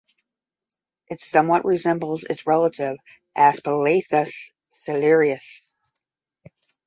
[1.09, 2.97] It somewhat resembles its relative
[3.37, 4.33] "Aspalathus
[4.73, 5.73] ciliaris".